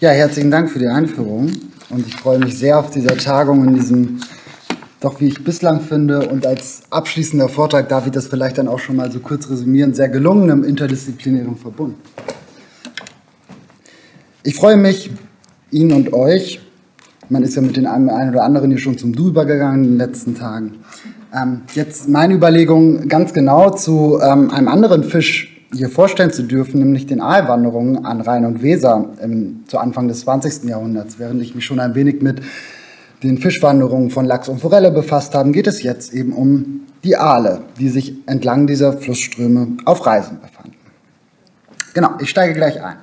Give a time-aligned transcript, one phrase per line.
[0.00, 1.50] Ja, herzlichen Dank für die Einführung
[1.90, 4.20] und ich freue mich sehr auf dieser Tagung in diesem,
[5.00, 8.78] doch wie ich bislang finde und als abschließender Vortrag darf ich das vielleicht dann auch
[8.78, 11.96] schon mal so kurz resümieren, sehr gelungenen interdisziplinären Verbund.
[14.44, 15.10] Ich freue mich,
[15.72, 16.60] Ihnen und euch,
[17.28, 19.98] man ist ja mit den einen oder anderen hier schon zum Du übergegangen in den
[19.98, 20.76] letzten Tagen,
[21.34, 26.80] ähm, jetzt meine Überlegung ganz genau zu ähm, einem anderen Fisch hier vorstellen zu dürfen,
[26.80, 30.64] nämlich den Aalwanderungen an Rhein und Weser im, zu Anfang des 20.
[30.64, 31.18] Jahrhunderts.
[31.18, 32.40] Während ich mich schon ein wenig mit
[33.22, 37.62] den Fischwanderungen von Lachs und Forelle befasst habe, geht es jetzt eben um die Aale,
[37.78, 40.76] die sich entlang dieser Flussströme auf Reisen befanden.
[41.94, 42.96] Genau, ich steige gleich ein.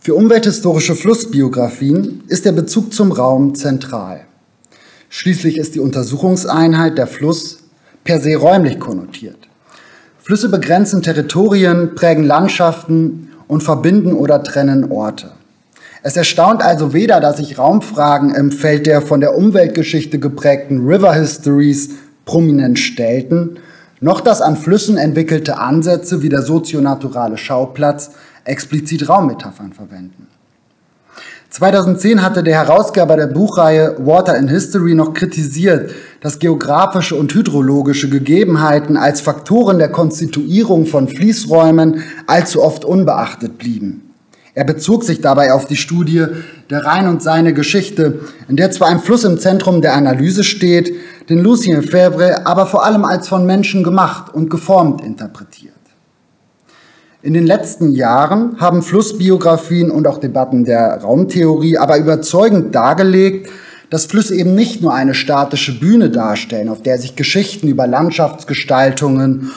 [0.00, 4.24] Für umwelthistorische Flussbiografien ist der Bezug zum Raum zentral.
[5.08, 7.58] Schließlich ist die Untersuchungseinheit der Fluss
[8.04, 9.45] per se räumlich konnotiert.
[10.26, 15.30] Flüsse begrenzen Territorien, prägen Landschaften und verbinden oder trennen Orte.
[16.02, 21.14] Es erstaunt also weder, dass sich Raumfragen im Feld der von der Umweltgeschichte geprägten River
[21.14, 21.90] Histories
[22.24, 23.60] prominent stellten,
[24.00, 28.10] noch dass an Flüssen entwickelte Ansätze wie der sozionaturale Schauplatz
[28.42, 30.26] explizit Raummetaphern verwenden.
[31.50, 35.92] 2010 hatte der Herausgeber der Buchreihe Water in History noch kritisiert,
[36.26, 44.12] dass geografische und hydrologische Gegebenheiten als Faktoren der Konstituierung von Fließräumen allzu oft unbeachtet blieben.
[44.52, 46.26] Er bezog sich dabei auf die Studie
[46.68, 50.92] Der Rhein und seine Geschichte, in der zwar ein Fluss im Zentrum der Analyse steht,
[51.28, 55.74] den Lucien Febvre aber vor allem als von Menschen gemacht und geformt interpretiert.
[57.22, 63.48] In den letzten Jahren haben Flussbiografien und auch Debatten der Raumtheorie aber überzeugend dargelegt,
[63.90, 69.50] dass Flüsse eben nicht nur eine statische Bühne darstellen, auf der sich Geschichten über Landschaftsgestaltungen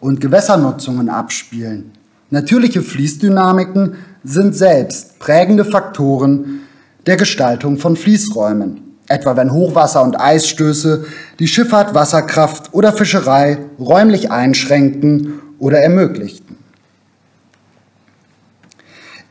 [0.00, 1.92] und Gewässernutzungen abspielen.
[2.30, 3.94] Natürliche Fließdynamiken
[4.24, 6.60] sind selbst prägende Faktoren
[7.06, 11.04] der Gestaltung von Fließräumen, etwa wenn Hochwasser und Eisstöße
[11.38, 16.56] die Schifffahrt, Wasserkraft oder Fischerei räumlich einschränkten oder ermöglichten.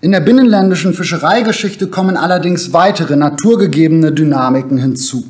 [0.04, 5.24] In der binnenländischen Fischereigeschichte kommen allerdings weitere naturgegebene Dynamiken hinzu.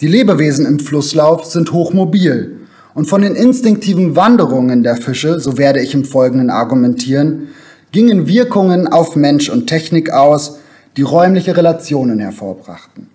[0.00, 2.60] Die Lebewesen im Flusslauf sind hochmobil
[2.94, 7.48] und von den instinktiven Wanderungen der Fische, so werde ich im Folgenden argumentieren,
[7.92, 10.60] gingen Wirkungen auf Mensch und Technik aus,
[10.96, 13.10] die räumliche Relationen hervorbrachten.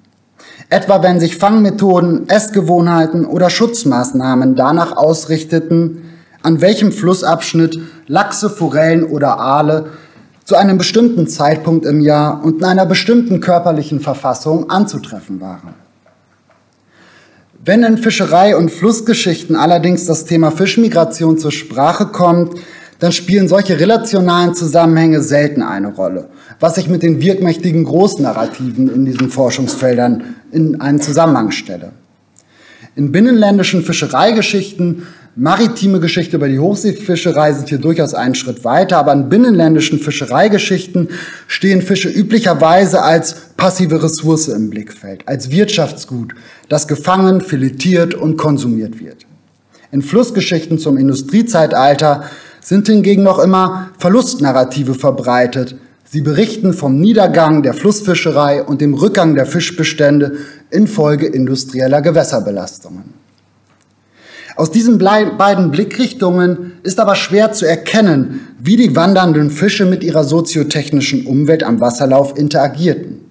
[0.69, 6.03] Etwa wenn sich Fangmethoden, Essgewohnheiten oder Schutzmaßnahmen danach ausrichteten,
[6.43, 9.87] an welchem Flussabschnitt Lachse, Forellen oder Aale
[10.49, 15.75] zu einem bestimmten Zeitpunkt im Jahr und in einer bestimmten körperlichen Verfassung anzutreffen waren.
[17.63, 22.55] Wenn in Fischerei- und Flussgeschichten allerdings das Thema Fischmigration zur Sprache kommt,
[22.97, 29.05] dann spielen solche relationalen Zusammenhänge selten eine Rolle, was ich mit den wirkmächtigen Großnarrativen in
[29.05, 31.91] diesen Forschungsfeldern in einen Zusammenhang stelle.
[32.95, 35.03] In binnenländischen Fischereigeschichten
[35.41, 41.07] Maritime Geschichte über die Hochseefischerei sind hier durchaus einen Schritt weiter, aber in binnenländischen Fischereigeschichten
[41.47, 46.35] stehen Fische üblicherweise als passive Ressource im Blickfeld, als Wirtschaftsgut,
[46.67, 49.25] das gefangen, filetiert und konsumiert wird.
[49.93, 52.25] In Flussgeschichten zum Industriezeitalter
[52.59, 55.77] sind hingegen noch immer Verlustnarrative verbreitet.
[56.03, 60.33] Sie berichten vom Niedergang der Flussfischerei und dem Rückgang der Fischbestände
[60.69, 63.18] infolge industrieller Gewässerbelastungen.
[64.59, 70.25] Aus diesen beiden Blickrichtungen ist aber schwer zu erkennen, wie die wandernden Fische mit ihrer
[70.25, 73.21] soziotechnischen Umwelt am Wasserlauf interagierten.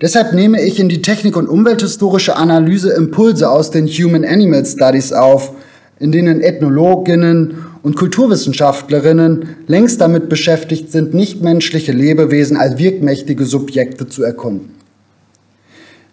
[0.00, 5.12] Deshalb nehme ich in die Technik- und umwelthistorische Analyse Impulse aus den Human Animal Studies
[5.12, 5.54] auf,
[5.98, 14.22] in denen Ethnologinnen und Kulturwissenschaftlerinnen längst damit beschäftigt sind, nichtmenschliche Lebewesen als wirkmächtige Subjekte zu
[14.22, 14.73] erkunden.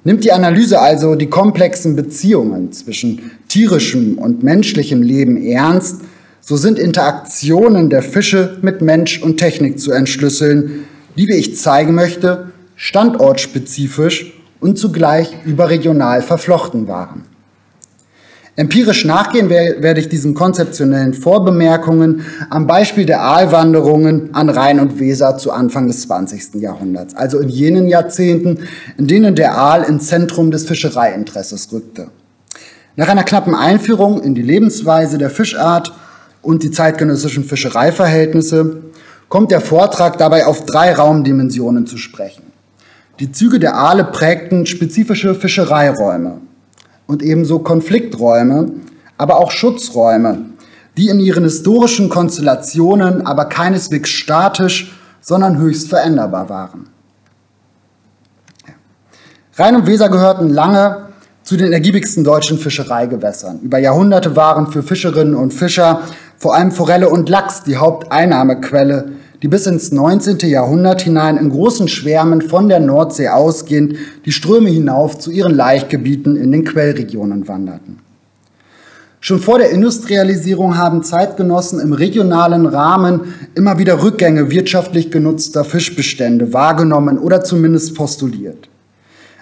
[0.03, 6.01] Nimmt die Analyse also die komplexen Beziehungen zwischen tierischem und menschlichem Leben ernst,
[6.39, 10.85] so sind Interaktionen der Fische mit Mensch und Technik zu entschlüsseln,
[11.17, 17.25] die, wie ich zeigen möchte, standortspezifisch und zugleich überregional verflochten waren.
[18.57, 25.37] Empirisch nachgehen werde ich diesen konzeptionellen Vorbemerkungen am Beispiel der Aalwanderungen an Rhein und Weser
[25.37, 26.55] zu Anfang des 20.
[26.55, 28.59] Jahrhunderts, also in jenen Jahrzehnten,
[28.97, 32.07] in denen der Aal ins Zentrum des Fischereiinteresses rückte.
[32.97, 35.93] Nach einer knappen Einführung in die Lebensweise der Fischart
[36.41, 38.81] und die zeitgenössischen Fischereiverhältnisse
[39.29, 42.43] kommt der Vortrag dabei auf drei Raumdimensionen zu sprechen.
[43.21, 46.41] Die Züge der Aale prägten spezifische Fischereiräume
[47.11, 48.71] und ebenso Konflikträume,
[49.17, 50.45] aber auch Schutzräume,
[50.95, 56.87] die in ihren historischen Konstellationen aber keineswegs statisch, sondern höchst veränderbar waren.
[59.55, 61.09] Rhein und Weser gehörten lange
[61.43, 63.59] zu den ergiebigsten deutschen Fischereigewässern.
[63.59, 66.03] Über Jahrhunderte waren für Fischerinnen und Fischer
[66.37, 69.11] vor allem Forelle und Lachs die Haupteinnahmequelle,
[69.41, 70.37] die bis ins 19.
[70.49, 73.95] Jahrhundert hinein in großen Schwärmen von der Nordsee ausgehend
[74.25, 77.99] die Ströme hinauf zu ihren Laichgebieten in den Quellregionen wanderten.
[79.19, 86.53] Schon vor der Industrialisierung haben Zeitgenossen im regionalen Rahmen immer wieder Rückgänge wirtschaftlich genutzter Fischbestände
[86.53, 88.67] wahrgenommen oder zumindest postuliert.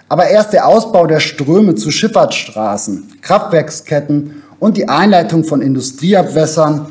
[0.09, 6.87] Aber erst der Ausbau der Ströme zu Schifffahrtsstraßen, Kraftwerksketten und die Einleitung von Industrieabwässern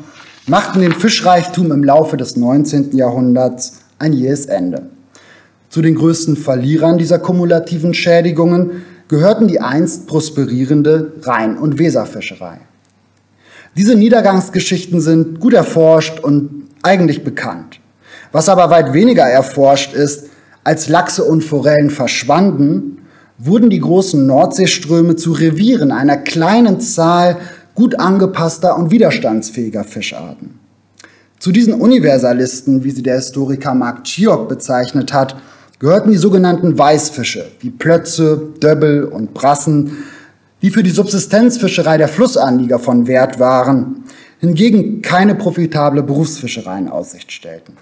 [0.49, 2.97] machten dem Fischreichtum im Laufe des 19.
[2.97, 4.89] Jahrhunderts ein jähes Ende.
[5.69, 12.61] Zu den größten Verlierern dieser kumulativen Schädigungen gehörten die einst prosperierende Rhein- und Weserfischerei.
[13.77, 17.79] Diese Niedergangsgeschichten sind gut erforscht und eigentlich bekannt.
[18.31, 20.29] Was aber weit weniger erforscht ist,
[20.63, 22.97] als Lachse und Forellen verschwanden,
[23.37, 27.37] wurden die großen Nordseeströme zu Revieren einer kleinen Zahl
[27.79, 30.59] gut angepasster und widerstandsfähiger Fischarten.
[31.39, 35.37] Zu diesen Universalisten, wie sie der Historiker Mark Chiok bezeichnet hat,
[35.79, 39.95] gehörten die sogenannten Weißfische, wie Plötze, Döbbel und Brassen,
[40.61, 44.03] die für die Subsistenzfischerei der Flussanlieger von Wert waren,
[44.39, 47.77] hingegen keine profitable Berufsfischerei in Aussicht stellten.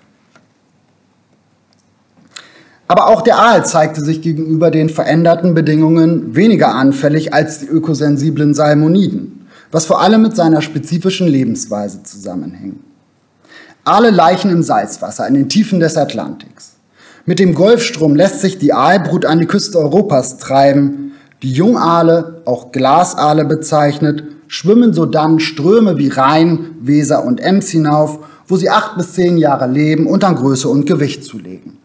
[2.87, 8.53] Aber auch der Aal zeigte sich gegenüber den veränderten Bedingungen weniger anfällig als die ökosensiblen
[8.53, 9.36] Salmoniden,
[9.71, 12.79] was vor allem mit seiner spezifischen Lebensweise zusammenhing.
[13.83, 16.73] Aale laichen im Salzwasser in den Tiefen des Atlantiks.
[17.25, 21.13] Mit dem Golfstrom lässt sich die Aalbrut an die Küste Europas treiben.
[21.41, 28.55] Die Jungaale, auch Glasaale bezeichnet, schwimmen sodann Ströme wie Rhein, Weser und Ems hinauf, wo
[28.55, 31.76] sie acht bis zehn Jahre leben und an Größe und Gewicht zulegen.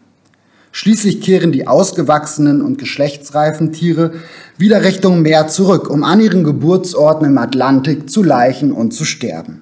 [0.75, 4.13] Schließlich kehren die ausgewachsenen und geschlechtsreifen Tiere
[4.57, 9.61] wieder Richtung Meer zurück, um an ihren Geburtsorten im Atlantik zu laichen und zu sterben.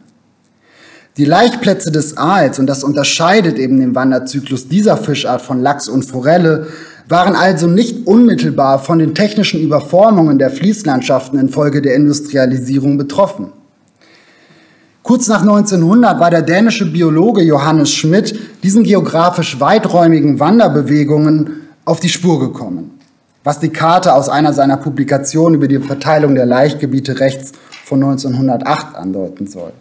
[1.18, 6.04] Die Laichplätze des Aals, und das unterscheidet eben den Wanderzyklus dieser Fischart von Lachs und
[6.04, 6.68] Forelle,
[7.10, 13.52] waren also nicht unmittelbar von den technischen Überformungen der Fließlandschaften infolge der Industrialisierung betroffen.
[15.04, 22.10] Kurz nach 1900 war der dänische Biologe Johannes Schmidt diesen geografisch weiträumigen Wanderbewegungen auf die
[22.10, 23.00] Spur gekommen,
[23.44, 27.54] was die Karte aus einer seiner Publikationen über die Verteilung der Laichgebiete rechts
[27.84, 29.74] von 1908 andeuten soll.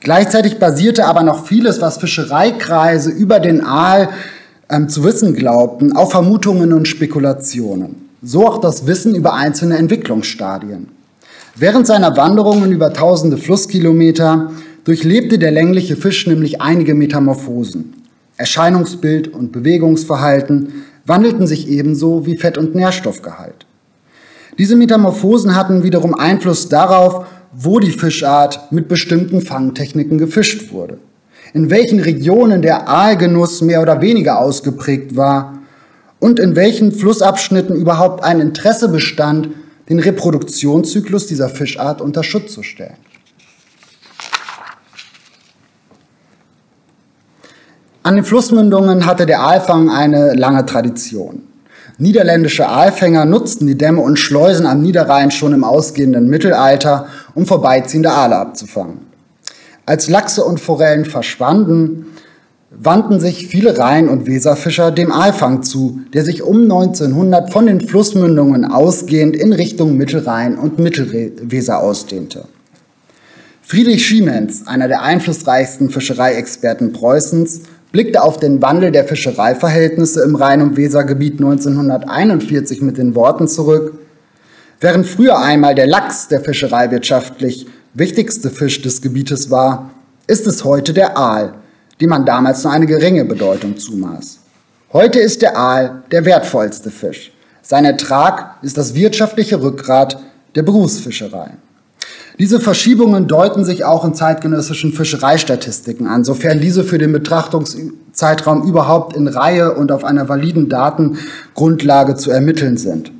[0.00, 4.08] Gleichzeitig basierte aber noch vieles, was Fischereikreise über den Aal
[4.70, 8.08] ähm, zu wissen glaubten, auf Vermutungen und Spekulationen.
[8.22, 10.88] So auch das Wissen über einzelne Entwicklungsstadien.
[11.54, 14.52] Während seiner Wanderungen über tausende Flusskilometer
[14.84, 17.92] durchlebte der längliche Fisch nämlich einige Metamorphosen.
[18.38, 23.66] Erscheinungsbild und Bewegungsverhalten wandelten sich ebenso wie Fett- und Nährstoffgehalt.
[24.58, 30.98] Diese Metamorphosen hatten wiederum Einfluss darauf, wo die Fischart mit bestimmten Fangtechniken gefischt wurde,
[31.52, 35.58] in welchen Regionen der Aalgenuss mehr oder weniger ausgeprägt war
[36.18, 39.48] und in welchen Flussabschnitten überhaupt ein Interesse bestand,
[39.88, 42.96] den Reproduktionszyklus dieser Fischart unter Schutz zu stellen.
[48.04, 51.42] An den Flussmündungen hatte der Aalfang eine lange Tradition.
[51.98, 58.10] Niederländische Aalfänger nutzten die Dämme und Schleusen am Niederrhein schon im ausgehenden Mittelalter, um vorbeiziehende
[58.10, 59.06] Aale abzufangen.
[59.86, 62.06] Als Lachse und Forellen verschwanden,
[62.78, 67.80] wandten sich viele Rhein- und Weserfischer dem Aalfang zu, der sich um 1900 von den
[67.80, 72.46] Flussmündungen ausgehend in Richtung Mittelrhein und Mittelweser ausdehnte.
[73.60, 77.60] Friedrich Schiemens, einer der einflussreichsten Fischereiexperten Preußens,
[77.92, 83.98] blickte auf den Wandel der Fischereiverhältnisse im Rhein- und Wesergebiet 1941 mit den Worten zurück,
[84.80, 89.90] während früher einmal der Lachs der fischereiwirtschaftlich wichtigste Fisch des Gebietes war,
[90.26, 91.54] ist es heute der Aal,
[92.02, 94.40] die man damals nur eine geringe Bedeutung zumaß.
[94.92, 97.30] Heute ist der Aal der wertvollste Fisch.
[97.62, 100.20] Sein Ertrag ist das wirtschaftliche Rückgrat
[100.56, 101.52] der Berufsfischerei.
[102.40, 109.14] Diese Verschiebungen deuten sich auch in zeitgenössischen Fischereistatistiken an, sofern diese für den Betrachtungszeitraum überhaupt
[109.14, 113.12] in Reihe und auf einer validen Datengrundlage zu ermitteln sind.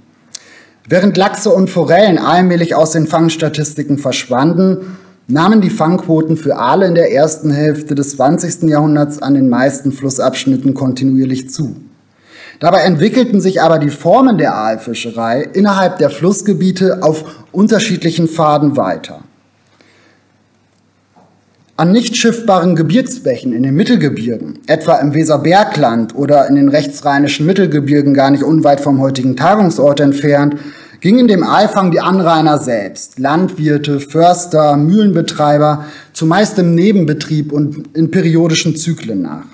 [0.88, 4.98] Während Lachse und Forellen allmählich aus den Fangstatistiken verschwanden,
[5.28, 8.68] nahmen die Fangquoten für Aale in der ersten Hälfte des 20.
[8.68, 11.76] Jahrhunderts an den meisten Flussabschnitten kontinuierlich zu.
[12.60, 19.20] Dabei entwickelten sich aber die Formen der Aalfischerei innerhalb der Flussgebiete auf unterschiedlichen Pfaden weiter.
[21.76, 28.14] An nicht schiffbaren Gebirgsbächen in den Mittelgebirgen, etwa im Weserbergland oder in den rechtsrheinischen Mittelgebirgen
[28.14, 30.56] gar nicht unweit vom heutigen Tagungsort entfernt,
[31.02, 38.76] gingen dem Eifang die Anrainer selbst, Landwirte, Förster, Mühlenbetreiber, zumeist im Nebenbetrieb und in periodischen
[38.76, 39.46] Zyklen nach.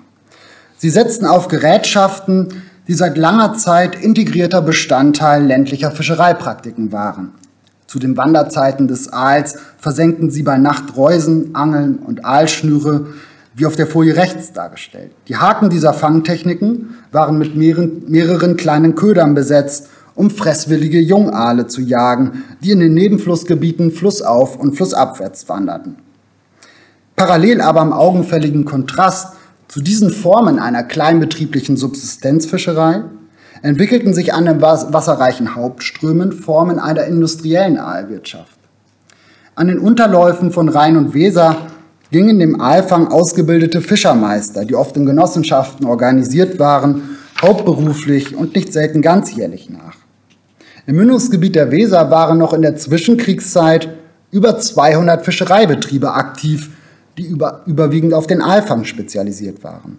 [0.76, 2.48] Sie setzten auf Gerätschaften,
[2.86, 7.32] die seit langer Zeit integrierter Bestandteil ländlicher Fischereipraktiken waren.
[7.86, 13.06] Zu den Wanderzeiten des Aals versenkten sie bei Nacht Reusen, Angeln und Aalschnüre,
[13.54, 15.12] wie auf der Folie rechts dargestellt.
[15.28, 21.80] Die Haken dieser Fangtechniken waren mit mehreren, mehreren kleinen Ködern besetzt, um fresswillige Jungaale zu
[21.80, 25.96] jagen, die in den Nebenflussgebieten flussauf und flussabwärts wanderten.
[27.14, 29.34] Parallel aber im augenfälligen Kontrast
[29.68, 33.04] zu diesen Formen einer kleinbetrieblichen Subsistenzfischerei
[33.62, 38.58] entwickelten sich an den wasserreichen Hauptströmen Formen einer industriellen Aalwirtschaft.
[39.54, 41.56] An den Unterläufen von Rhein und Weser
[42.10, 49.02] gingen dem Aalfang ausgebildete Fischermeister, die oft in Genossenschaften organisiert waren, hauptberuflich und nicht selten
[49.02, 50.07] ganzjährlich nach.
[50.88, 53.90] Im Mündungsgebiet der Weser waren noch in der Zwischenkriegszeit
[54.30, 56.70] über 200 Fischereibetriebe aktiv,
[57.18, 59.98] die über, überwiegend auf den Aalfang spezialisiert waren.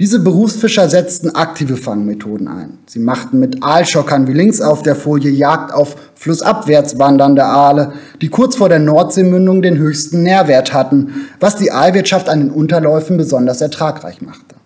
[0.00, 2.78] Diese Berufsfischer setzten aktive Fangmethoden ein.
[2.86, 8.28] Sie machten mit Aalschockern wie links auf der Folie Jagd auf flussabwärts wandernde Aale, die
[8.28, 13.60] kurz vor der Nordseemündung den höchsten Nährwert hatten, was die Aalwirtschaft an den Unterläufen besonders
[13.60, 14.56] ertragreich machte.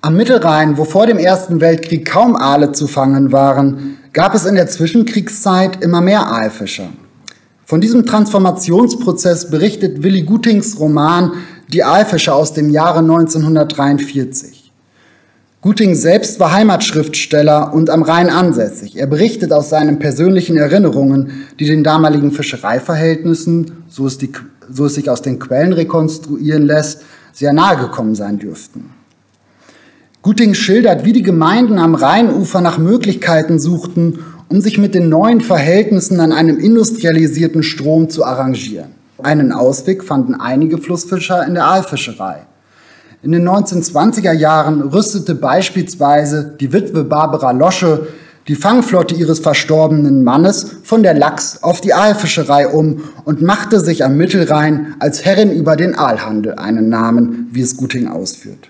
[0.00, 4.54] Am Mittelrhein, wo vor dem Ersten Weltkrieg kaum Aale zu fangen waren, gab es in
[4.54, 6.90] der Zwischenkriegszeit immer mehr Aalfischer.
[7.64, 11.32] Von diesem Transformationsprozess berichtet Willi Gutings Roman
[11.68, 14.58] Die Aalfischer aus dem Jahre 1943.
[15.60, 18.96] Guting selbst war Heimatschriftsteller und am Rhein ansässig.
[18.96, 24.30] Er berichtet aus seinen persönlichen Erinnerungen, die den damaligen Fischereiverhältnissen, so es, die,
[24.70, 28.94] so es sich aus den Quellen rekonstruieren lässt, sehr nahe gekommen sein dürften.
[30.28, 34.18] Guting schildert, wie die Gemeinden am Rheinufer nach Möglichkeiten suchten,
[34.50, 38.90] um sich mit den neuen Verhältnissen an einem industrialisierten Strom zu arrangieren.
[39.22, 42.40] Einen Ausweg fanden einige Flussfischer in der Aalfischerei.
[43.22, 48.08] In den 1920er Jahren rüstete beispielsweise die Witwe Barbara Losche
[48.48, 54.04] die Fangflotte ihres verstorbenen Mannes von der Lachs auf die Aalfischerei um und machte sich
[54.04, 58.68] am Mittelrhein als Herrin über den Aalhandel einen Namen, wie es Guting ausführt.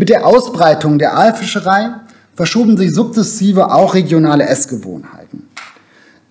[0.00, 1.90] Mit der Ausbreitung der Aalfischerei
[2.34, 5.46] verschoben sich sukzessive auch regionale Essgewohnheiten.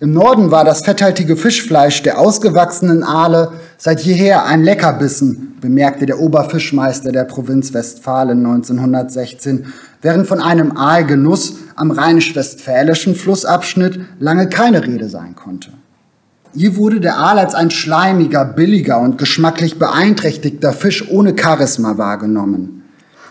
[0.00, 6.18] Im Norden war das fetthaltige Fischfleisch der ausgewachsenen Aale seit jeher ein Leckerbissen, bemerkte der
[6.18, 9.66] Oberfischmeister der Provinz Westfalen 1916,
[10.02, 15.70] während von einem Aalgenuss am rheinisch-westfälischen Flussabschnitt lange keine Rede sein konnte.
[16.56, 22.79] Hier wurde der Aal als ein schleimiger, billiger und geschmacklich beeinträchtigter Fisch ohne Charisma wahrgenommen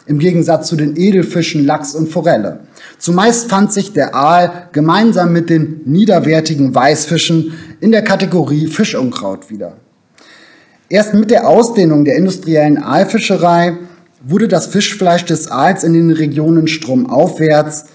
[0.10, 2.62] im Gegensatz zu den Edelfischen Lachs und Forelle.
[2.98, 9.78] Zumeist fand sich der Aal gemeinsam mit den niederwertigen Weißfischen in der Kategorie Fischunkraut wieder.
[10.90, 13.78] Erst mit der Ausdehnung der industriellen Aalfischerei
[14.24, 17.86] wurde das Fischfleisch des Aals in den Regionen stromaufwärts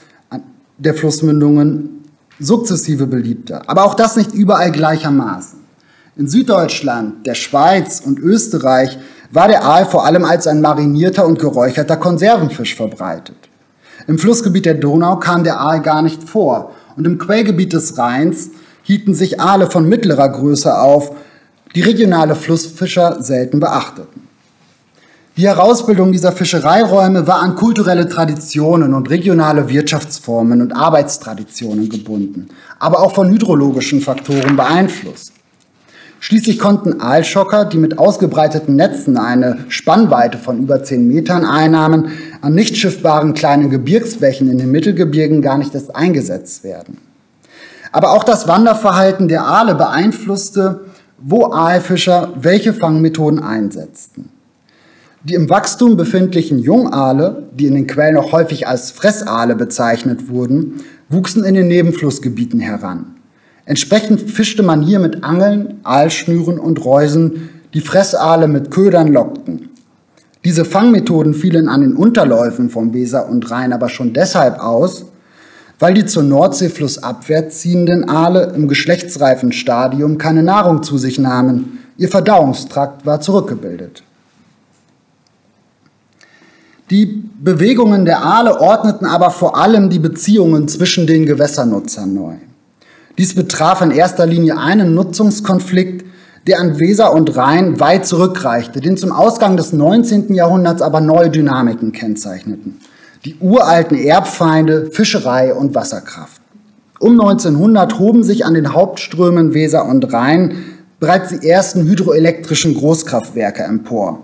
[0.78, 2.04] der Flussmündungen
[2.38, 3.68] sukzessive beliebter.
[3.68, 5.59] Aber auch das nicht überall gleichermaßen.
[6.16, 8.99] In Süddeutschland, der Schweiz und Österreich
[9.34, 13.36] war der Aal vor allem als ein marinierter und geräucherter Konservenfisch verbreitet.
[14.06, 18.50] Im Flussgebiet der Donau kam der Aal gar nicht vor und im Quellgebiet des Rheins
[18.82, 21.10] hielten sich Aale von mittlerer Größe auf,
[21.74, 24.28] die regionale Flussfischer selten beachteten.
[25.36, 33.00] Die Herausbildung dieser Fischereiräume war an kulturelle Traditionen und regionale Wirtschaftsformen und Arbeitstraditionen gebunden, aber
[33.00, 35.32] auch von hydrologischen Faktoren beeinflusst.
[36.25, 42.54] Schließlich konnten Aalschocker, die mit ausgebreiteten Netzen eine Spannweite von über 10 Metern einnahmen, an
[42.54, 46.97] nicht schiffbaren kleinen Gebirgsbächen in den Mittelgebirgen gar nicht erst eingesetzt werden.
[47.93, 50.87] Aber auch das Wanderverhalten der Aale beeinflusste,
[51.19, 54.31] wo Aalfischer welche Fangmethoden einsetzten.
[55.25, 60.81] Die im Wachstum befindlichen Jungaale, die in den Quellen auch häufig als Fressaale bezeichnet wurden,
[61.11, 63.13] wuchsen in den Nebenflussgebieten heran.
[63.66, 69.71] Entsprechend fischte man hier mit Angeln, Aalschnüren und Reusen die Fressaale mit Ködern lockten.
[70.44, 75.06] Diese Fangmethoden fielen an den Unterläufen vom Weser und Rhein aber schon deshalb aus,
[75.78, 81.78] weil die zur Nordsee flussabwärts ziehenden Aale im geschlechtsreifen Stadium keine Nahrung zu sich nahmen.
[81.97, 84.02] Ihr Verdauungstrakt war zurückgebildet.
[86.90, 87.06] Die
[87.40, 92.35] Bewegungen der Aale ordneten aber vor allem die Beziehungen zwischen den Gewässernutzern neu.
[93.16, 96.04] Dies betraf in erster Linie einen Nutzungskonflikt,
[96.47, 100.35] der an Weser und Rhein weit zurückreichte, den zum Ausgang des 19.
[100.35, 102.80] Jahrhunderts aber neue Dynamiken kennzeichneten.
[103.25, 106.42] Die uralten Erbfeinde Fischerei und Wasserkraft.
[106.99, 110.56] Um 1900 hoben sich an den Hauptströmen Weser und Rhein
[111.00, 114.21] bereits die ersten hydroelektrischen Großkraftwerke empor.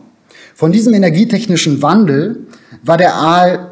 [0.55, 2.47] Von diesem energietechnischen Wandel
[2.83, 3.71] war der Aal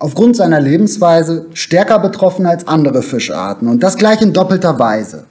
[0.00, 5.24] aufgrund seiner Lebensweise stärker betroffen als andere Fischarten und das gleich in doppelter Weise.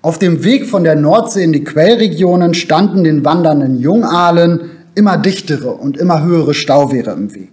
[0.00, 5.72] Auf dem Weg von der Nordsee in die Quellregionen standen den wandernden Jungaalen immer dichtere
[5.72, 7.52] und immer höhere Stauwehre im Weg.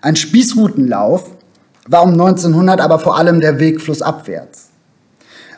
[0.00, 1.30] Ein Spießrutenlauf
[1.86, 4.68] war um 1900 aber vor allem der Weg flussabwärts.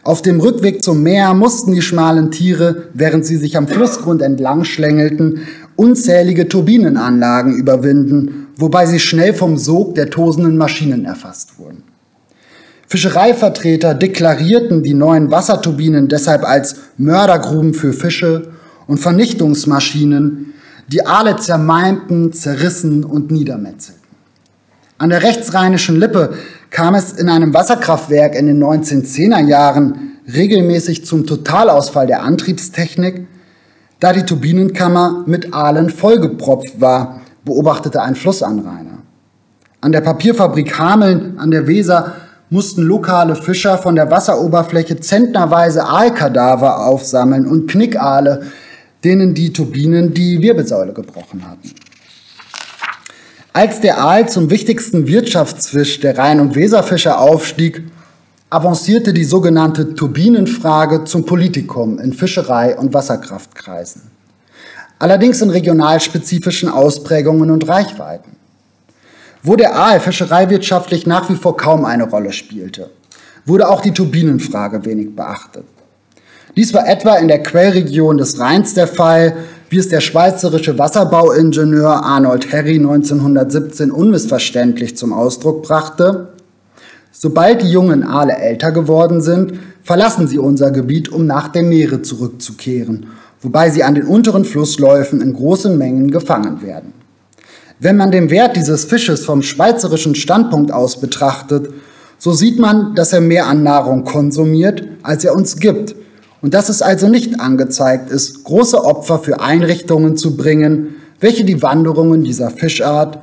[0.03, 4.65] Auf dem Rückweg zum Meer mussten die schmalen Tiere, während sie sich am Flussgrund entlang
[4.65, 5.47] schlängelten,
[5.81, 11.85] unzählige Turbinenanlagen überwinden, wobei sie schnell vom Sog der tosenden Maschinen erfasst wurden.
[12.87, 18.49] Fischereivertreter deklarierten die neuen Wasserturbinen deshalb als Mördergruben für Fische
[18.89, 20.53] und Vernichtungsmaschinen,
[20.89, 24.03] die Aale zermalmten, zerrissen und niedermetzelten.
[24.99, 26.35] An der rechtsrheinischen Lippe
[26.69, 33.27] kam es in einem Wasserkraftwerk in den 1910er Jahren regelmäßig zum Totalausfall der Antriebstechnik,
[34.01, 38.99] da die Turbinenkammer mit Aalen vollgepropft war, beobachtete ein Flussanrainer.
[39.83, 42.15] An der Papierfabrik Hameln an der Weser
[42.51, 48.43] mussten lokale Fischer von der Wasseroberfläche zentnerweise Aalkadaver aufsammeln und Knickaale,
[49.05, 51.75] denen die Turbinen die Wirbelsäule gebrochen hatten.
[53.53, 57.83] Als der Aal zum wichtigsten Wirtschaftsfisch der Rhein- und Weserfischer aufstieg,
[58.51, 64.03] avancierte die sogenannte Turbinenfrage zum Politikum in Fischerei- und Wasserkraftkreisen.
[64.99, 68.41] Allerdings in regionalspezifischen Ausprägungen und Reichweiten
[69.43, 72.91] wo der Aal fischereiwirtschaftlich nach wie vor kaum eine Rolle spielte,
[73.47, 75.65] wurde auch die Turbinenfrage wenig beachtet.
[76.57, 79.37] Dies war etwa in der Quellregion des Rheins der Fall,
[79.71, 86.33] wie es der schweizerische Wasserbauingenieur Arnold Herry 1917 unmissverständlich zum Ausdruck brachte.
[87.23, 89.53] Sobald die jungen Aale älter geworden sind,
[89.83, 93.09] verlassen sie unser Gebiet, um nach dem Meere zurückzukehren,
[93.43, 96.95] wobei sie an den unteren Flussläufen in großen Mengen gefangen werden.
[97.79, 101.69] Wenn man den Wert dieses Fisches vom schweizerischen Standpunkt aus betrachtet,
[102.17, 105.95] so sieht man, dass er mehr an Nahrung konsumiert, als er uns gibt,
[106.41, 111.61] und dass es also nicht angezeigt ist, große Opfer für Einrichtungen zu bringen, welche die
[111.61, 113.19] Wanderungen dieser Fischart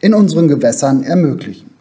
[0.00, 1.73] in unseren Gewässern ermöglichen.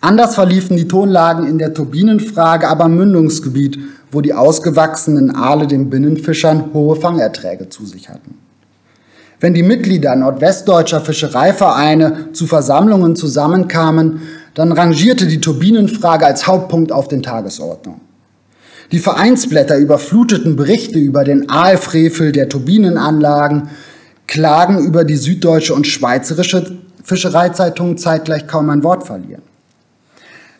[0.00, 3.78] Anders verliefen die Tonlagen in der Turbinenfrage aber im Mündungsgebiet,
[4.10, 8.36] wo die ausgewachsenen Aale den Binnenfischern hohe Fangerträge zu sich hatten.
[9.40, 14.22] Wenn die Mitglieder nordwestdeutscher Fischereivereine zu Versammlungen zusammenkamen,
[14.54, 18.00] dann rangierte die Turbinenfrage als Hauptpunkt auf den Tagesordnung.
[18.92, 23.68] Die Vereinsblätter überfluteten Berichte über den Aalfrevel der Turbinenanlagen,
[24.26, 29.42] Klagen über die süddeutsche und schweizerische Fischereizeitung zeitgleich kaum ein Wort verlieren.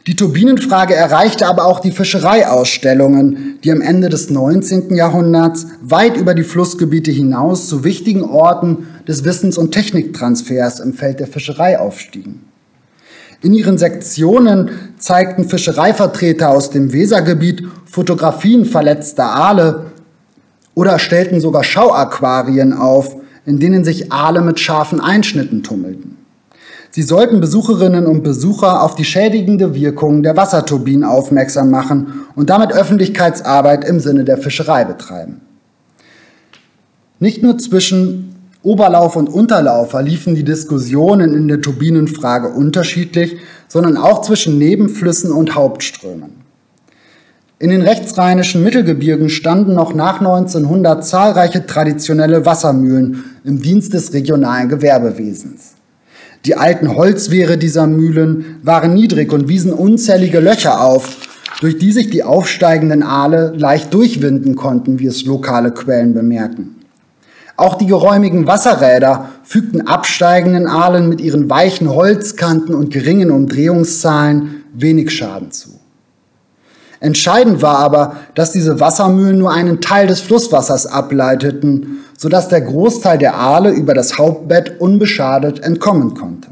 [0.07, 4.95] Die Turbinenfrage erreichte aber auch die Fischereiausstellungen, die am Ende des 19.
[4.95, 11.19] Jahrhunderts weit über die Flussgebiete hinaus zu wichtigen Orten des Wissens- und Techniktransfers im Feld
[11.19, 12.45] der Fischerei aufstiegen.
[13.43, 19.87] In ihren Sektionen zeigten Fischereivertreter aus dem Wesergebiet Fotografien verletzter Aale
[20.75, 26.26] oder stellten sogar Schauaquarien auf, in denen sich Aale mit scharfen Einschnitten tummelten.
[26.97, 32.73] Sie sollten Besucherinnen und Besucher auf die schädigende Wirkung der Wasserturbinen aufmerksam machen und damit
[32.73, 35.43] Öffentlichkeitsarbeit im Sinne der Fischerei betreiben.
[37.21, 43.37] Nicht nur zwischen Oberlauf und Unterlauf verliefen die Diskussionen in der Turbinenfrage unterschiedlich,
[43.69, 46.31] sondern auch zwischen Nebenflüssen und Hauptströmen.
[47.59, 54.71] In den rechtsrheinischen Mittelgebirgen standen noch nach 1900 zahlreiche traditionelle Wassermühlen im Dienst des regionalen
[54.71, 55.76] Gewerbewesens.
[56.47, 61.17] Die alten Holzwehre dieser Mühlen waren niedrig und wiesen unzählige Löcher auf,
[61.61, 66.77] durch die sich die aufsteigenden Aale leicht durchwinden konnten, wie es lokale Quellen bemerken.
[67.57, 75.11] Auch die geräumigen Wasserräder fügten absteigenden Aalen mit ihren weichen Holzkanten und geringen Umdrehungszahlen wenig
[75.11, 75.71] Schaden zu.
[77.01, 83.19] Entscheidend war aber, dass diese Wassermühlen nur einen Teil des Flusswassers ableiteten, sodass der Großteil
[83.19, 86.49] der Aale über das Hauptbett unbeschadet entkommen konnte.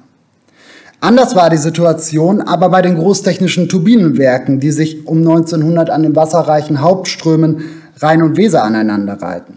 [1.01, 6.17] Anders war die Situation aber bei den großtechnischen Turbinenwerken, die sich um 1900 an den
[6.17, 7.65] wasserreichen Hauptströmen
[7.99, 9.57] Rhein und Weser aneinanderreihten.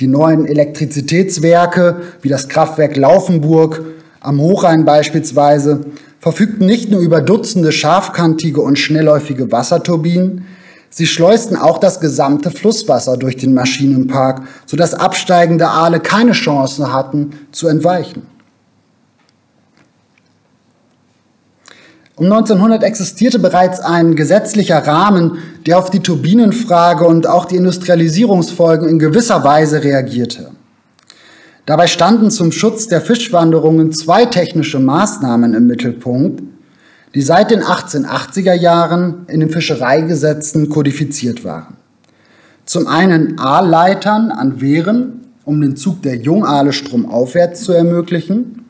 [0.00, 3.82] Die neuen Elektrizitätswerke, wie das Kraftwerk Laufenburg
[4.20, 5.80] am Hochrhein beispielsweise,
[6.18, 10.46] verfügten nicht nur über Dutzende scharfkantige und schnellläufige Wasserturbinen,
[10.96, 17.32] Sie schleusten auch das gesamte Flusswasser durch den Maschinenpark, sodass absteigende Aale keine Chance hatten
[17.50, 18.28] zu entweichen.
[22.14, 28.88] Um 1900 existierte bereits ein gesetzlicher Rahmen, der auf die Turbinenfrage und auch die Industrialisierungsfolgen
[28.88, 30.52] in gewisser Weise reagierte.
[31.66, 36.53] Dabei standen zum Schutz der Fischwanderungen zwei technische Maßnahmen im Mittelpunkt,
[37.14, 41.76] die seit den 1880er Jahren in den Fischereigesetzen kodifiziert waren.
[42.64, 48.64] Zum einen Aalleitern an Wehren, um den Zug der Jungaale stromaufwärts zu ermöglichen,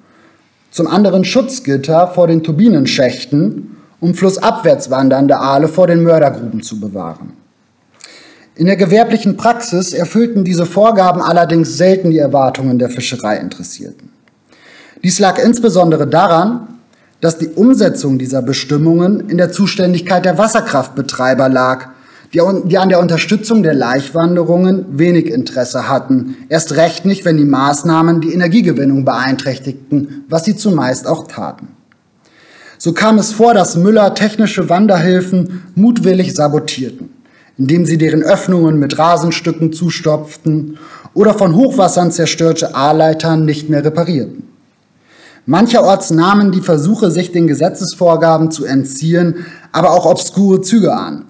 [0.70, 7.32] zum anderen Schutzgitter vor den Turbinenschächten, um flussabwärts wandernde Aale vor den Mördergruben zu bewahren.
[8.56, 14.10] In der gewerblichen Praxis erfüllten diese Vorgaben allerdings selten die Erwartungen der Fischereiinteressierten.
[15.02, 16.73] Dies lag insbesondere daran,
[17.24, 21.88] dass die Umsetzung dieser Bestimmungen in der Zuständigkeit der Wasserkraftbetreiber lag,
[22.34, 27.46] die, die, an der Unterstützung der Laichwanderungen wenig Interesse hatten, erst recht nicht, wenn die
[27.46, 31.68] Maßnahmen die Energiegewinnung beeinträchtigten, was sie zumeist auch taten.
[32.76, 37.10] So kam es vor, dass Müller technische Wanderhilfen mutwillig sabotierten
[37.56, 40.78] indem sie deren Öffnungen mit Rasenstücken zustopften
[41.14, 44.53] oder von Hochwassern zerstörte A-Leitern nicht mehr reparierten.
[45.46, 51.26] Mancherorts nahmen die Versuche, sich den Gesetzesvorgaben zu entziehen, aber auch obskure Züge an.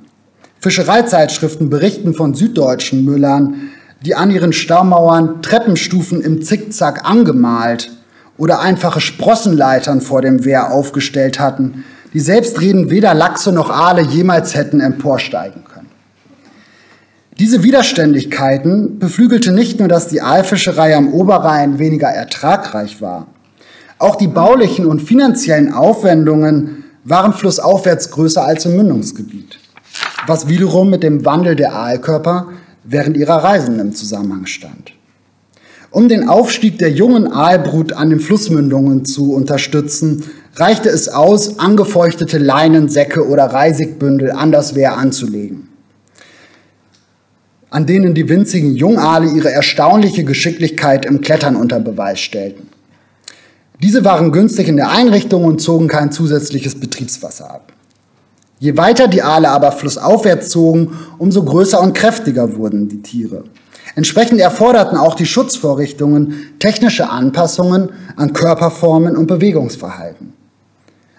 [0.61, 3.71] Fischereizeitschriften berichten von süddeutschen Müllern,
[4.03, 7.91] die an ihren Staumauern Treppenstufen im Zickzack angemalt
[8.39, 14.55] oder einfache Sprossenleitern vor dem Wehr aufgestellt hatten, die selbstredend weder Lachse noch Aale jemals
[14.55, 15.89] hätten emporsteigen können.
[17.39, 23.27] Diese Widerständigkeiten beflügelte nicht nur, dass die Aalfischerei am Oberrhein weniger ertragreich war.
[23.99, 29.59] Auch die baulichen und finanziellen Aufwendungen waren flussaufwärts größer als im Mündungsgebiet,
[30.27, 32.49] was wiederum mit dem Wandel der Aalkörper
[32.83, 34.93] während ihrer Reisen im Zusammenhang stand.
[35.91, 40.25] Um den Aufstieg der jungen Aalbrut an den Flussmündungen zu unterstützen,
[40.57, 45.69] reichte es aus, angefeuchtete Leinensäcke oder Reisigbündel an das Wehr anzulegen
[47.75, 52.69] an denen die winzigen Jungaale ihre erstaunliche Geschicklichkeit im Klettern unter Beweis stellten.
[53.85, 57.75] Diese waren günstig in der Einrichtung und zogen kein zusätzliches Betriebswasser ab.
[58.59, 63.45] Je weiter die Aale aber flussaufwärts zogen, umso größer und kräftiger wurden die Tiere.
[63.95, 70.33] Entsprechend erforderten auch die Schutzvorrichtungen technische Anpassungen an Körperformen und Bewegungsverhalten.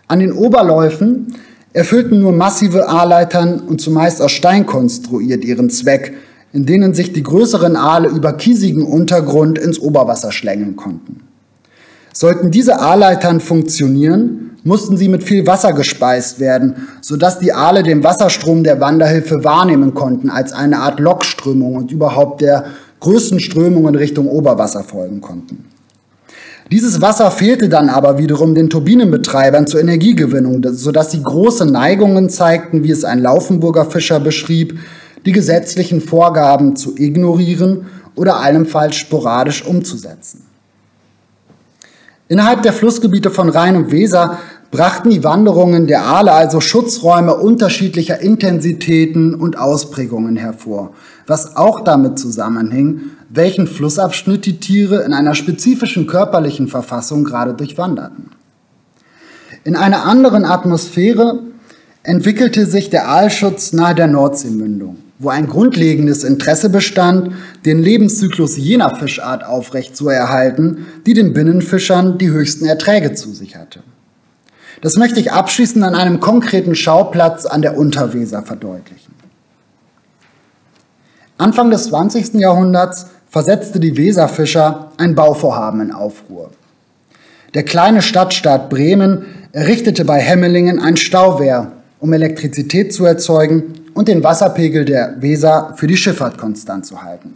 [0.07, 1.35] An den Oberläufen
[1.71, 6.15] erfüllten nur massive A-Leitern und zumeist aus Stein konstruiert ihren Zweck,
[6.51, 11.24] in denen sich die größeren Aale über kiesigen Untergrund ins Oberwasser schlängeln konnten.
[12.17, 18.05] Sollten diese Aalleitern funktionieren, mussten sie mit viel Wasser gespeist werden, sodass die Aale den
[18.05, 22.67] Wasserstrom der Wanderhilfe wahrnehmen konnten als eine Art Lokströmung und überhaupt der
[23.01, 25.65] größten Strömung in Richtung Oberwasser folgen konnten.
[26.71, 32.85] Dieses Wasser fehlte dann aber wiederum den Turbinenbetreibern zur Energiegewinnung, sodass sie große Neigungen zeigten,
[32.85, 34.79] wie es ein Laufenburger Fischer beschrieb,
[35.25, 40.44] die gesetzlichen Vorgaben zu ignorieren oder allenfalls sporadisch umzusetzen.
[42.27, 44.39] Innerhalb der Flussgebiete von Rhein und Weser
[44.71, 50.93] brachten die Wanderungen der Aale also Schutzräume unterschiedlicher Intensitäten und Ausprägungen hervor,
[51.27, 58.31] was auch damit zusammenhing, welchen Flussabschnitt die Tiere in einer spezifischen körperlichen Verfassung gerade durchwanderten.
[59.63, 61.41] In einer anderen Atmosphäre
[62.01, 67.31] entwickelte sich der Aalschutz nahe der Nordseemündung wo ein grundlegendes Interesse bestand,
[67.63, 73.81] den Lebenszyklus jener Fischart aufrechtzuerhalten, die den Binnenfischern die höchsten Erträge zusicherte.
[74.81, 79.13] Das möchte ich abschließend an einem konkreten Schauplatz an der Unterweser verdeutlichen.
[81.37, 82.35] Anfang des 20.
[82.35, 86.51] Jahrhunderts versetzte die Weserfischer ein Bauvorhaben in Aufruhr.
[87.53, 94.23] Der kleine Stadtstaat Bremen errichtete bei Hemmelingen ein Stauwehr, um Elektrizität zu erzeugen und den
[94.23, 97.33] Wasserpegel der Weser für die Schifffahrt konstant zu halten.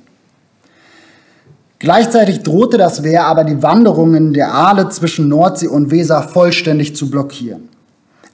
[1.80, 7.10] Gleichzeitig drohte das Wehr aber die Wanderungen der Aale zwischen Nordsee und Weser vollständig zu
[7.10, 7.70] blockieren.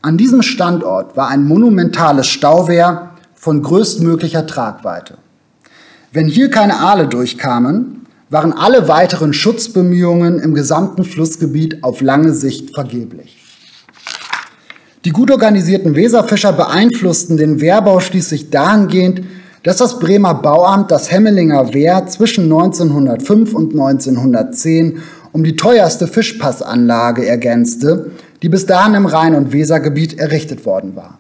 [0.02, 5.18] An diesem Standort war ein monumentales Stauwehr von größtmöglicher Tragweite.
[6.12, 12.74] Wenn hier keine Aale durchkamen, waren alle weiteren Schutzbemühungen im gesamten Flussgebiet auf lange Sicht
[12.74, 13.45] vergeblich.
[15.06, 19.22] Die gut organisierten Weserfischer beeinflussten den Wehrbau schließlich dahingehend,
[19.62, 24.98] dass das Bremer Bauamt das Hemmelinger Wehr zwischen 1905 und 1910
[25.32, 31.20] um die teuerste Fischpassanlage ergänzte, die bis dahin im Rhein- und Wesergebiet errichtet worden war.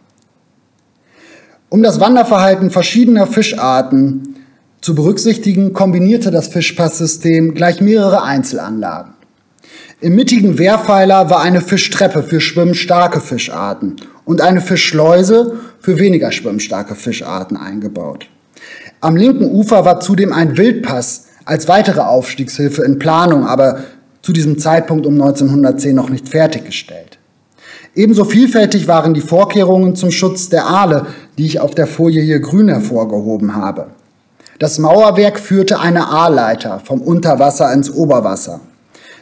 [1.69, 4.35] Um das Wanderverhalten verschiedener Fischarten
[4.81, 9.14] zu berücksichtigen, kombinierte das Fischpasssystem gleich mehrere Einzelanlagen.
[10.05, 16.93] Im mittigen Wehrpfeiler war eine Fischtreppe für schwimmstarke Fischarten und eine Fischschleuse für weniger schwimmstarke
[16.93, 18.27] Fischarten eingebaut.
[19.01, 23.79] Am linken Ufer war zudem ein Wildpass als weitere Aufstiegshilfe in Planung, aber
[24.21, 27.17] zu diesem Zeitpunkt um 1910 noch nicht fertiggestellt.
[27.95, 31.07] Ebenso vielfältig waren die Vorkehrungen zum Schutz der Aale,
[31.39, 33.87] die ich auf der Folie hier grün hervorgehoben habe.
[34.59, 38.59] Das Mauerwerk führte eine Aalleiter vom Unterwasser ins Oberwasser.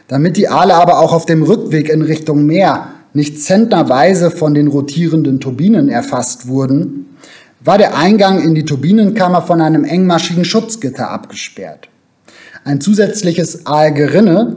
[0.08, 4.68] Damit die Aale aber auch auf dem Rückweg in Richtung Meer nicht zentnerweise von den
[4.68, 7.16] rotierenden Turbinen erfasst wurden,
[7.60, 11.88] war der Eingang in die Turbinenkammer von einem engmaschigen Schutzgitter abgesperrt.
[12.64, 14.56] Ein zusätzliches Aalgerinne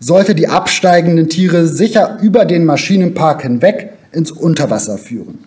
[0.00, 5.40] sollte die absteigenden Tiere sicher über den Maschinenpark hinweg ins Unterwasser führen.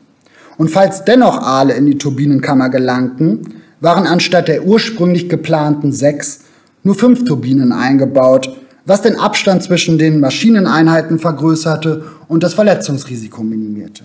[0.58, 6.41] Und falls dennoch Aale in die Turbinenkammer gelangten, waren anstatt der ursprünglich geplanten sechs
[6.84, 14.03] nur fünf Turbinen eingebaut, was den Abstand zwischen den Maschineneinheiten vergrößerte und das Verletzungsrisiko minimierte.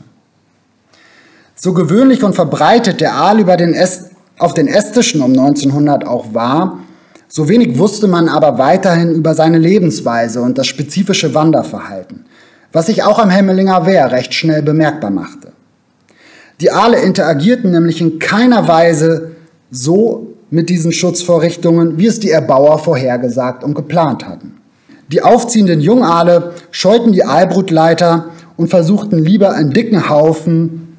[1.55, 6.35] So gewöhnlich und verbreitet der Aal über den Est auf den Estischen um 1900 auch
[6.35, 6.81] war,
[7.29, 12.27] so wenig wusste man aber weiterhin über seine Lebensweise und das spezifische Wanderverhalten,
[12.73, 15.53] was sich auch am Hemmelinger Wehr recht schnell bemerkbar machte.
[16.61, 19.33] Die Aale interagierten nämlich in keiner Weise
[19.71, 24.55] so mit diesen Schutzvorrichtungen, wie es die Erbauer vorhergesagt und geplant hatten.
[25.09, 30.99] Die aufziehenden Jungaale scheuten die Aalbrutleiter und versuchten lieber in dicken Haufen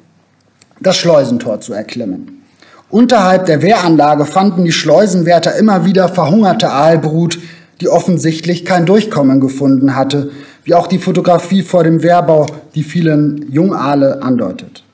[0.80, 2.42] das Schleusentor zu erklimmen.
[2.90, 7.38] Unterhalb der Wehranlage fanden die Schleusenwärter immer wieder verhungerte Aalbrut,
[7.80, 10.30] die offensichtlich kein Durchkommen gefunden hatte,
[10.64, 14.84] wie auch die Fotografie vor dem Wehrbau die vielen Jungaale andeutet.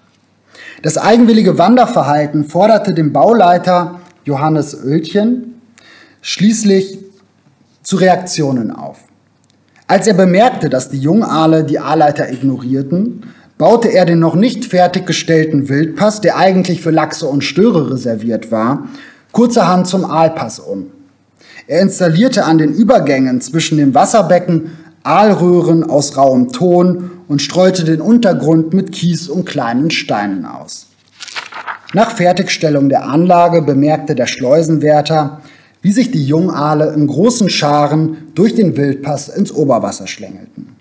[0.83, 5.61] Das eigenwillige Wanderverhalten forderte den Bauleiter Johannes Oeltchen
[6.21, 6.99] schließlich
[7.85, 8.99] zu Reaktionen auf.
[9.87, 13.23] Als er bemerkte, dass die Jungaale die Aalleiter ignorierten,
[13.59, 18.89] baute er den noch nicht fertiggestellten Wildpass, der eigentlich für Lachse und Störe reserviert war,
[19.31, 20.87] kurzerhand zum Aalpass um.
[21.67, 28.01] Er installierte an den Übergängen zwischen dem Wasserbecken Aalröhren aus rauem Ton und streute den
[28.01, 30.87] Untergrund mit Kies und kleinen Steinen aus.
[31.93, 35.41] Nach Fertigstellung der Anlage bemerkte der Schleusenwärter,
[35.85, 40.75] wie sich die Jungaale in großen Scharen durch den Wildpass ins Oberwasser schlängelten.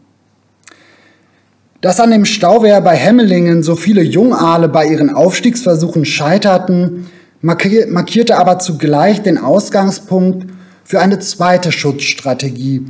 [1.82, 7.08] Dass an dem Stauwehr bei Hemmelingen so viele Jungaale bei ihren Aufstiegsversuchen scheiterten,
[7.42, 10.48] markierte aber zugleich den Ausgangspunkt
[10.86, 12.86] für eine zweite Schutzstrategie,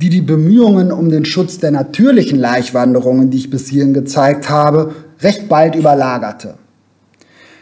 [0.00, 4.92] die die Bemühungen um den Schutz der natürlichen Laichwanderungen, die ich bis hierhin gezeigt habe,
[5.20, 6.56] recht bald überlagerte.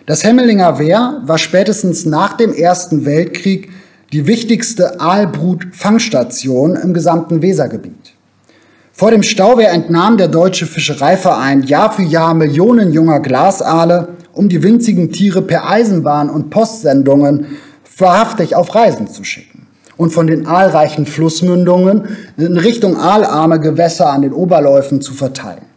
[0.07, 3.69] Das Hemmelinger Wehr war spätestens nach dem Ersten Weltkrieg
[4.13, 8.13] die wichtigste Aalbrut-Fangstation im gesamten Wesergebiet.
[8.93, 14.63] Vor dem Stauwehr entnahm der Deutsche Fischereiverein Jahr für Jahr Millionen junger Glasaale, um die
[14.63, 17.47] winzigen Tiere per Eisenbahn und Postsendungen
[17.97, 24.23] wahrhaftig auf Reisen zu schicken und von den aalreichen Flussmündungen in Richtung aalarme Gewässer an
[24.23, 25.72] den Oberläufen zu verteilen.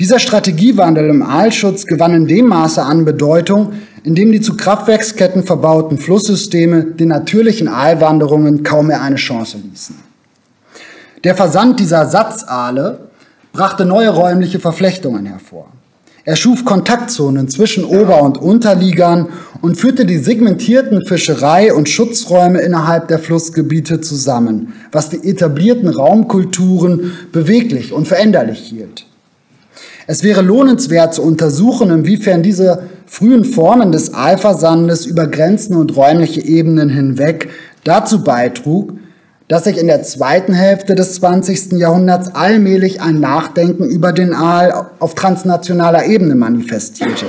[0.00, 5.44] Dieser Strategiewandel im Aalschutz gewann in dem Maße an Bedeutung, in dem die zu Kraftwerksketten
[5.44, 9.96] verbauten Flusssysteme den natürlichen Aalwanderungen kaum mehr eine Chance ließen.
[11.22, 13.10] Der Versand dieser Satzaale
[13.52, 15.66] brachte neue räumliche Verflechtungen hervor.
[16.24, 19.28] Er schuf Kontaktzonen zwischen Ober- und Unterligern
[19.60, 27.12] und führte die segmentierten Fischerei- und Schutzräume innerhalb der Flussgebiete zusammen, was die etablierten Raumkulturen
[27.32, 29.04] beweglich und veränderlich hielt.
[30.10, 36.40] Es wäre lohnenswert zu untersuchen, inwiefern diese frühen Formen des Aalversandes über Grenzen und räumliche
[36.44, 37.48] Ebenen hinweg
[37.84, 38.94] dazu beitrug,
[39.46, 41.74] dass sich in der zweiten Hälfte des 20.
[41.78, 47.26] Jahrhunderts allmählich ein Nachdenken über den Aal auf transnationaler Ebene manifestierte,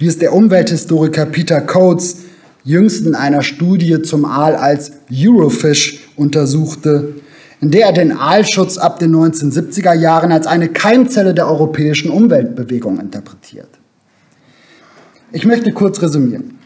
[0.00, 2.16] wie es der Umwelthistoriker Peter Coates
[2.64, 7.14] jüngst in einer Studie zum Aal als Eurofish untersuchte,
[7.62, 12.98] in der er den Aalschutz ab den 1970er Jahren als eine Keimzelle der europäischen Umweltbewegung
[12.98, 13.68] interpretiert.
[15.30, 16.58] Ich möchte kurz resümieren.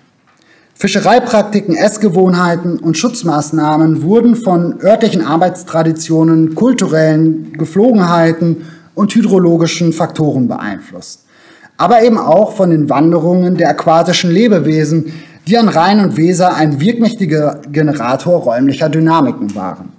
[0.74, 8.62] Fischereipraktiken, Essgewohnheiten und Schutzmaßnahmen wurden von örtlichen Arbeitstraditionen, kulturellen Geflogenheiten
[8.94, 11.26] und hydrologischen Faktoren beeinflusst.
[11.76, 15.12] Aber eben auch von den Wanderungen der aquatischen Lebewesen,
[15.46, 19.95] die an Rhein und Weser ein wirkmächtiger Generator räumlicher Dynamiken waren.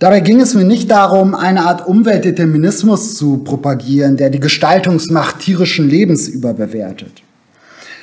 [0.00, 5.90] Dabei ging es mir nicht darum, eine Art Umweltdeterminismus zu propagieren, der die Gestaltungsmacht tierischen
[5.90, 7.22] Lebens überbewertet.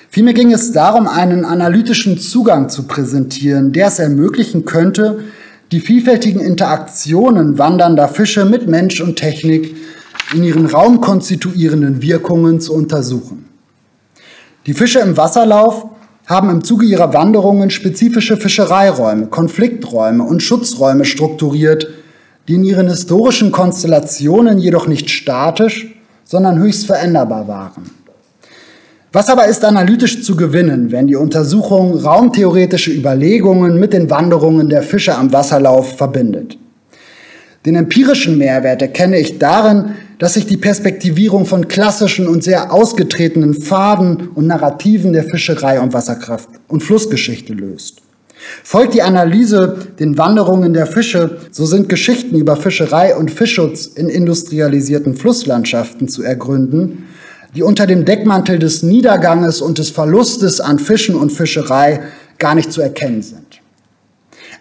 [0.07, 5.23] Vielmehr ging es darum, einen analytischen Zugang zu präsentieren, der es ermöglichen könnte,
[5.71, 9.75] die vielfältigen Interaktionen wandernder Fische mit Mensch und Technik
[10.35, 13.45] in ihren raumkonstituierenden Wirkungen zu untersuchen.
[14.67, 15.87] Die Fische im Wasserlauf
[16.27, 21.87] haben im Zuge ihrer Wanderungen spezifische Fischereiräume, Konflikträume und Schutzräume strukturiert,
[22.47, 25.87] die in ihren historischen Konstellationen jedoch nicht statisch,
[26.25, 27.89] sondern höchst veränderbar waren.
[29.13, 34.83] Was aber ist analytisch zu gewinnen, wenn die Untersuchung raumtheoretische Überlegungen mit den Wanderungen der
[34.83, 36.57] Fische am Wasserlauf verbindet?
[37.65, 43.53] Den empirischen Mehrwert erkenne ich darin, dass sich die Perspektivierung von klassischen und sehr ausgetretenen
[43.53, 48.01] Pfaden und Narrativen der Fischerei und Wasserkraft und Flussgeschichte löst.
[48.63, 54.09] Folgt die Analyse den Wanderungen der Fische, so sind Geschichten über Fischerei und Fischschutz in
[54.09, 57.05] industrialisierten Flusslandschaften zu ergründen,
[57.55, 62.01] die unter dem Deckmantel des Niederganges und des Verlustes an Fischen und Fischerei
[62.37, 63.61] gar nicht zu erkennen sind.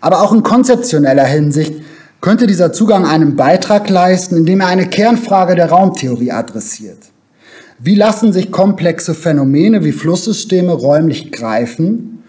[0.01, 1.75] Aber auch in konzeptioneller Hinsicht
[2.21, 6.99] könnte dieser Zugang einen Beitrag leisten, indem er eine Kernfrage der Raumtheorie adressiert.
[7.79, 12.25] Wie lassen sich komplexe Phänomene wie Flusssysteme räumlich greifen,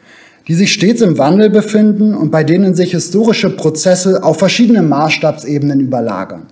[0.47, 5.79] die sich stets im Wandel befinden und bei denen sich historische Prozesse auf verschiedenen Maßstabsebenen
[5.79, 6.47] überlagern?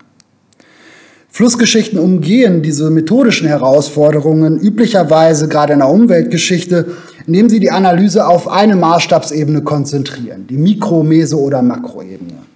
[1.30, 6.94] Flussgeschichten umgehen diese methodischen Herausforderungen üblicherweise gerade in der Umweltgeschichte,
[7.28, 12.55] indem sie die Analyse auf eine Maßstabsebene konzentrieren, die Mikro-, Meso- oder Makroebene.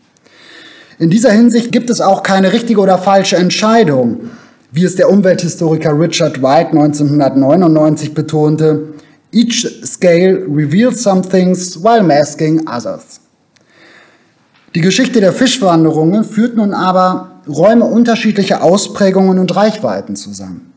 [0.99, 4.29] In dieser Hinsicht gibt es auch keine richtige oder falsche Entscheidung,
[4.73, 8.89] wie es der Umwelthistoriker Richard White 1999 betonte.
[9.31, 13.21] Each scale reveals some things while masking others.
[14.75, 20.73] Die Geschichte der Fischwanderungen führt nun aber Räume unterschiedlicher Ausprägungen und Reichweiten zusammen.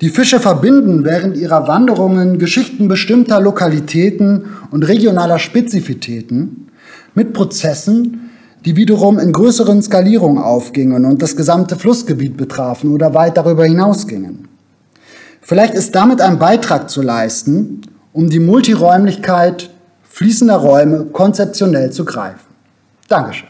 [0.00, 6.68] Die Fische verbinden während ihrer Wanderungen Geschichten bestimmter Lokalitäten und regionaler Spezifitäten
[7.14, 8.30] mit Prozessen,
[8.64, 14.48] die wiederum in größeren Skalierungen aufgingen und das gesamte Flussgebiet betrafen oder weit darüber hinausgingen.
[15.40, 19.70] Vielleicht ist damit ein Beitrag zu leisten, um die Multiräumlichkeit
[20.02, 22.40] fließender Räume konzeptionell zu greifen.
[23.08, 23.48] Dankeschön.